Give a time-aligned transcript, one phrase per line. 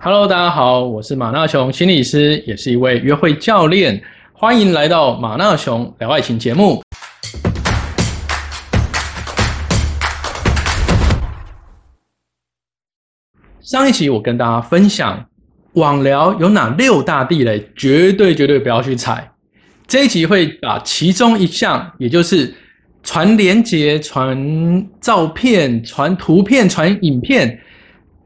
[0.00, 4.00] Hello，大家好，我是马纳雄心理师，也是一位约会教练，
[4.32, 6.80] 欢迎来到马纳雄聊爱情节目。
[13.60, 15.26] 上一期我跟大家分享
[15.72, 19.28] 网聊有哪六大地雷，绝对绝对不要去踩。
[19.88, 22.54] 这一集会把其中一项，也就是
[23.02, 27.60] 传连接、传照片、传图片、传影片，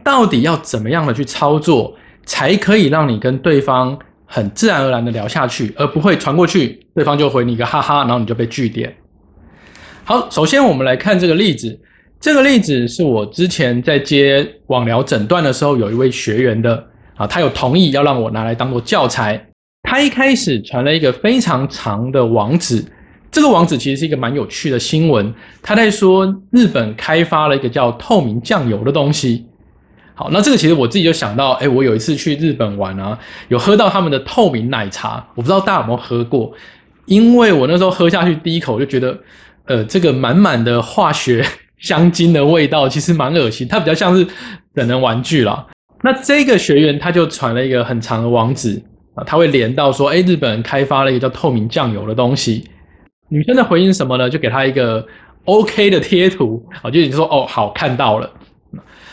[0.04, 8.94] 到底要怎么样的去操作，才可以让你跟对方很自然而然的聊下去，而不会传过去，对方就回你一个哈哈，然后你就被拒点。
[10.04, 11.78] 好，首先我们来看这个例子。
[12.20, 19.44] 这个例子是我之前在接网聊诊断的时候，有一位学员的啊，他有同意要让我拿来当做教材。
[19.82, 22.84] 他一开始传了一个非常长的网址，
[23.30, 25.34] 这个网址其实是一个蛮有趣的新闻。
[25.60, 29.44] 他在说日本开发了一个叫透明酱油的东西。
[30.14, 36.52] 好，那这个其实我自己就想到，哎，我有一次去日本玩啊，有喝到他们的透明奶茶，我不知道大家有没有喝过，
[37.06, 39.18] 因为我那时候喝下去第一口就觉得，
[39.66, 41.44] 呃，这个满满的化学。
[41.82, 44.24] 香精的味道其实蛮恶心，它比较像是
[44.72, 45.66] 等人玩具啦。
[46.04, 48.80] 那这个学员他就传了一个很长的网址
[49.16, 52.62] 啊，他会连到说，哎，日本人开发了一个叫透明酱油的东西。
[53.30, 54.30] 女生的回应什么呢？
[54.30, 55.04] 就给他一个
[55.44, 58.30] OK 的贴图啊，就你说哦，好看到了。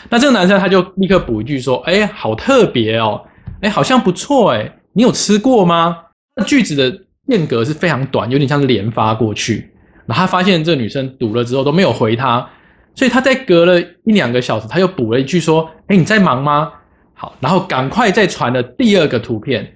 [0.08, 3.22] 那这个男生他就立刻补一句说，哎，好特别哦，
[3.60, 5.96] 哎，好像不错哎，你有吃过吗？
[6.36, 6.90] 那句子的
[7.28, 9.70] 间隔是非常短，有点像是连发过去。
[10.06, 12.48] 然后他发现这个女生读了之后都没有回他。
[12.94, 16.72] 所以他在隔了一两个小时，他又补了一句说：“哎，你在忙吗？”
[17.14, 19.74] 好，然后赶快再传了第二个图片。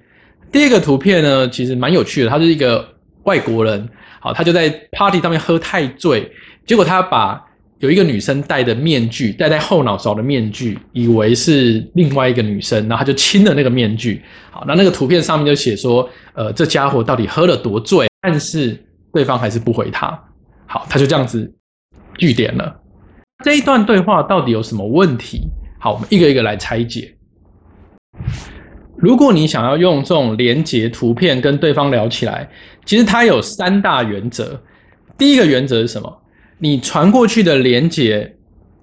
[0.51, 2.29] 第二个图片呢，其实蛮有趣的。
[2.29, 2.85] 他是一个
[3.23, 3.87] 外国人，
[4.19, 6.29] 好，他就在 party 上面喝太醉，
[6.65, 7.41] 结果他把
[7.85, 14.23] 有一个女生戴的面具戴在后脑勺的面具，以为是另外一个女生，然后他就亲了那个面具。
[14.49, 18.75] 好，那那个图片上面就写说：“呃，这家伙到底喝了多醉？”但是
[19.13, 20.19] 对方还是不回他。
[20.65, 21.53] 好，他就这样子
[22.17, 22.75] 据点了。
[23.43, 25.41] 这一段对话到底有什么问题？
[25.79, 27.15] 好，我们一个一个来拆解。
[28.97, 32.49] 如果你想要用这种连接图片跟对方聊起来，
[32.83, 34.59] 其实它有三大原则。
[35.17, 36.21] 第一个原则是什么？
[36.65, 38.37] 你传过去的连接，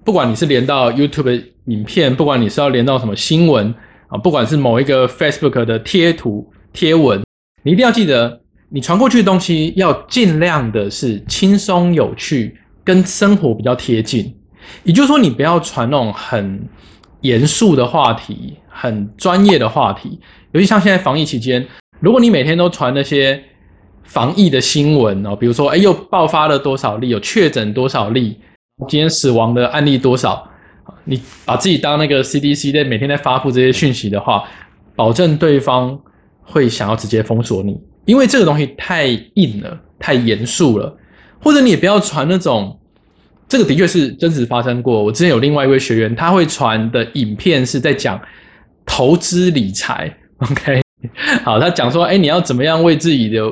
[0.05, 3.75] 不管你是连到 YouTube 影片，不管你是要连到什么新闻
[4.07, 7.21] 啊，不管是某一个 Facebook 的贴图贴文，
[7.63, 8.39] 你一定要记得，
[8.69, 14.33] 你传过去的东西要尽量的是轻松有趣，跟生活比较贴近。
[14.85, 16.65] 也就是说，你不要传那种很
[17.19, 20.17] 严肃的话题、很专业的话题，
[20.53, 21.67] 尤其像现在防疫期间，
[21.99, 23.43] 如果你每天都传那些
[24.03, 28.37] 防疫的新闻哦，比如说，哎，又爆发了多少例，有确诊多少例，
[28.87, 30.47] 今天死亡的案例多少，
[31.03, 34.43] 你把自己当那个 CDC 在每天在发布这些讯息的话，
[34.95, 35.99] 保证对方
[36.41, 40.95] 会想要直接封锁你，因为这个东西太硬了、太严肃了，
[41.41, 42.79] 或者你也不要传那种。
[43.45, 45.03] 这个的确是真实发生过。
[45.03, 48.19] 我之前有另外一位学员，他会传的影片是在讲
[48.83, 50.11] 投资理财。
[50.39, 50.81] OK，
[51.43, 53.43] 好，他讲说，哎，你要怎么样为自己的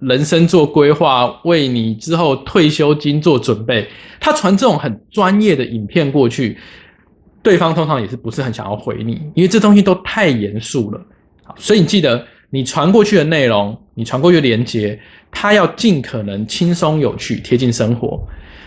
[0.00, 3.88] 人生做规划，为你之后退休金做准备。
[4.20, 6.56] 他传这种很专业的影片过去，
[7.42, 11.00] 对方通常也是不是很想要回你，因为这东西都太严肃了。
[11.56, 14.98] 所以你记得，你传过去的内容，你传过去的连接，
[15.30, 18.20] 他要尽可能轻松有趣，贴近生活。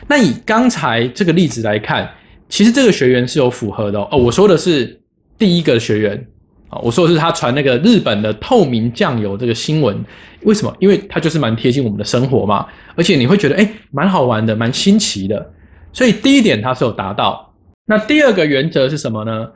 [0.08, 2.09] 那以刚才这个例子来看，
[2.50, 4.18] 其实这个学员是有符合的哦。
[4.18, 5.00] 我说的是
[5.38, 6.28] 第一个学员
[6.72, 10.04] 啊，我说的是他传那个日本的透明酱油这个新闻，
[10.44, 10.74] 为什么？
[10.80, 12.66] 因为它就是蛮贴近我们的生活嘛，
[12.96, 15.52] 而且你会觉得哎，蛮好玩的，蛮新奇的。
[15.92, 17.54] 所以第一点它是有达到。
[17.86, 19.50] 那第二个原则是什么呢？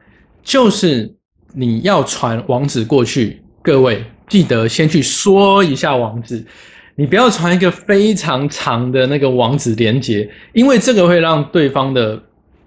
[0.44, 1.16] 就是
[1.54, 6.46] 你要传网址过去，各位记得先去说一下网址。
[6.98, 12.22] 你不要传一个非常长的那个网址连接，因为这个会让对方的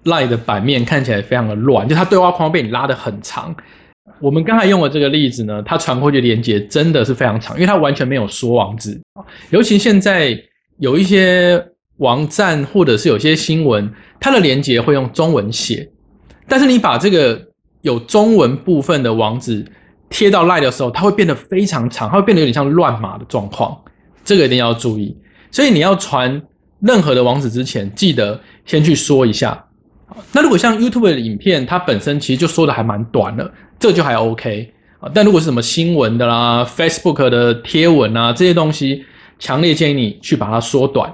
[0.04, 3.54] line 的版面看起来非常的乱，就他对话框被你拉的很长。
[4.20, 9.00] 我们刚才用的这个例子呢，它传过去的连接真的是非常长，因为它完全没有说网址。
[9.50, 10.38] 尤其现在
[10.78, 11.64] 有一些
[11.98, 15.88] 网站或者是有些新闻，它的连接会用中文写，
[16.46, 17.40] 但是你把这个
[17.82, 19.64] 有中文部分的网址
[20.08, 23.76] 贴到 line 的时候，它会变得非常长，它会变得有点像乱码的状况。
[24.24, 25.16] 这个一定要注意，
[25.50, 26.42] 所以你要传
[26.80, 29.64] 任何的网址之前，记得先去说一下。
[30.32, 35.10] 那如果像 YouTube 的影片，它本身其实就说的还蛮短的，这就还 OK 啊。
[35.14, 39.04] 但如果是什么新闻的啦、Facebook 的贴文啊这些东西，
[39.38, 41.12] 强烈建议你去把它缩短，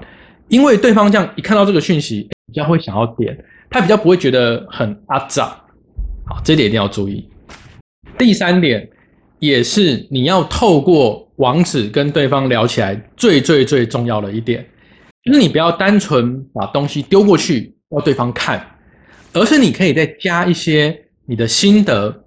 [0.49, 3.37] 因为对方这样一看到这个讯息，比较会想要点，
[3.69, 5.47] 他比较不会觉得很阿杂。
[6.27, 7.29] 好，这点一定要注意。
[8.17, 8.89] 第三点，
[9.41, 14.65] 也是你要透过网址跟对方聊起来最最最重要的一点，
[15.25, 18.65] 就是你不要单纯把东西丢过去要对方看，
[19.35, 22.24] 而是你可以再加一些你的心得，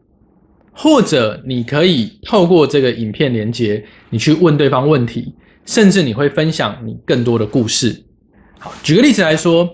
[0.77, 5.33] 或者你可以透过这个影片连接，你去问对方问题，
[5.65, 8.03] 甚至你会分享你更多的故事。
[8.59, 9.68] 好，举个例子来说。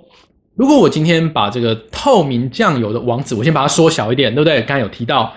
[0.55, 4.61] 如果我今天把这个透明酱油的网址，我先把它缩小一点，对不对？
[4.61, 5.33] 刚才有提到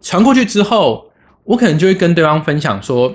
[0.00, 1.10] 传过去之后，
[1.42, 3.12] 我可能就会跟对方分享说：“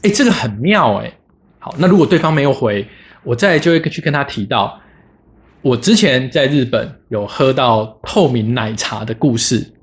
[0.00, 1.12] 哎，这个很妙哎。”
[1.60, 2.88] 好，那如果对方没有回，
[3.24, 4.80] 我再就会去跟他提到
[5.60, 9.74] 我之前在日本有喝到透明奶茶的故事，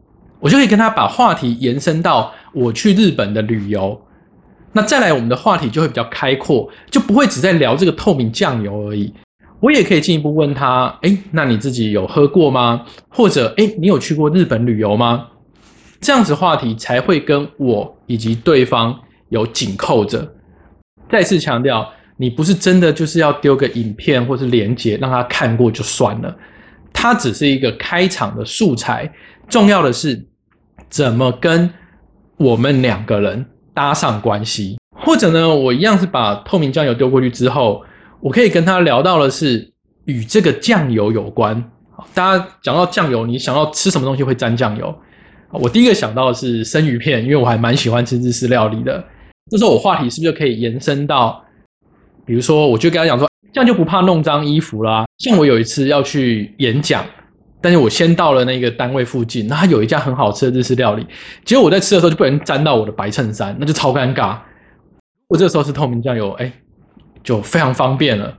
[0.43, 3.97] 我就可以跟他把话题延伸到我去日本的旅游。
[4.73, 9.13] 那再来，我们的话题就会比较开阔，就不会只在聊这个透明酱油而已。
[9.61, 12.85] 我也可以进一步问他，哎，那你自己有喝过吗？
[13.07, 15.27] 或者，哎，你有去过日本旅游吗？
[16.01, 18.99] 这样子话题才会跟我以及对方
[19.29, 20.29] 有紧扣着。
[21.09, 26.35] 再次强调，你不是真的就是要丢个影片或是连接让他看过就算了，
[26.91, 29.09] 它只是一个开场的素材。
[29.49, 30.25] 重要的是
[30.93, 31.71] 怎么跟
[32.37, 33.43] 我们两个人
[33.73, 37.83] 搭上关系，或者呢，我一样是把透明酱油丢过去之后。
[38.21, 39.73] 我可以跟他聊到的是
[40.05, 41.71] 与这个酱油有关。
[42.13, 44.95] 大家讲到酱油，你想要吃什么东西会沾酱油？
[45.51, 49.03] 我第一个想到的是生鱼片，因为我还蛮喜欢吃日式料理的。
[49.51, 51.43] 这时候我话题是不是就可以延伸到，
[52.25, 55.05] 比如说，我就跟他讲说，这样就不怕弄脏衣服啦。
[55.17, 57.03] 像我有一次要去演讲，
[57.63, 61.07] 但是我先到了那个单位附近，那他有一家很好吃的日式料理，
[61.43, 64.37] 结果我在吃的时候就被人沾到我的白衬衫，那就超尴尬。
[65.29, 66.53] 我这个时候是透明酱油，哎。
[67.23, 68.37] 就非常方便了。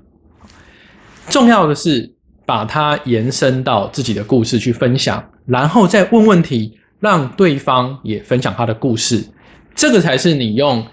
[1.31, 9.25] 重要的是把它延伸到自己的故事去分享，然后再问问题，让对方也分享他的故事。
[9.75, 10.87] 这个才是你用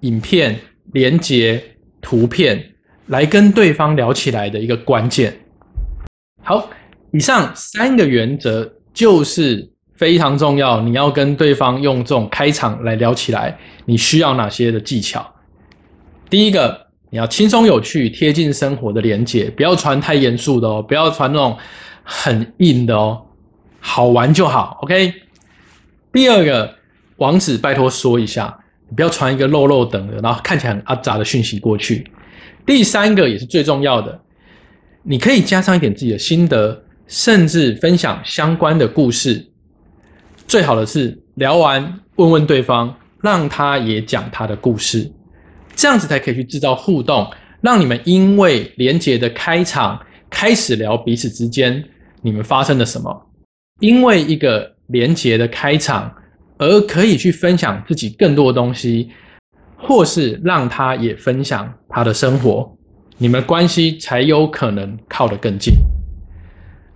[0.00, 0.58] 影片、
[0.92, 1.62] 连接、
[2.00, 2.60] 图片
[3.06, 5.32] 来跟对方聊起来的一个关键。
[6.42, 6.68] 好，
[7.12, 10.80] 以上三个原则就是非常重要。
[10.80, 15.26] 你要跟对方用这种开场来聊起来，你需要哪些的技巧？
[16.28, 16.88] 第一个。
[17.10, 21.56] 你要轻松有趣、贴近生活的连接，不要传太严肃的哦，不要传那种
[22.02, 23.18] 很硬的哦，
[23.80, 24.78] 好玩就好。
[24.82, 25.14] OK。
[26.12, 26.74] 第二个
[27.16, 28.54] 网址，拜托说一下，
[28.90, 32.06] 你不要传一个漏漏等的，然后看起来很阿杂的讯息过去。
[32.66, 34.20] 第三个也是最重要的，
[35.02, 36.78] 你可以加上一点自己的心得，
[37.08, 39.44] 甚至分享相关的故事。
[40.46, 45.10] 最好的是聊完问问对方，让他也讲他的故事。
[45.74, 47.28] 这样子才可以去制造互动，
[47.60, 50.00] 让你们因为连结的开场
[50.30, 51.84] 开始聊彼此之间
[52.22, 53.26] 你们发生了什么，
[53.80, 56.12] 因为一个连结的开场
[56.58, 59.10] 而可以去分享自己更多的东西，
[59.76, 62.76] 或是让他也分享他的生活，
[63.16, 65.74] 你们关系才有可能靠得更近。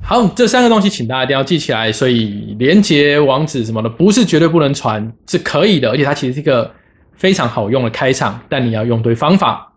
[0.03, 1.91] 好，这三个东西请大家一定要记起来。
[1.91, 6.71] 所以连接网址什么的不是绝对不能传，是可以的，而且它其实是一个。
[7.15, 9.75] 非常好用的开场，但你要用对方法。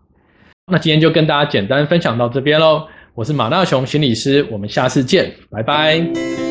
[0.72, 2.88] 那今天就跟大家简单分享到这边喽。
[3.14, 6.45] 我是马大雄心理师，我们下次见，拜拜。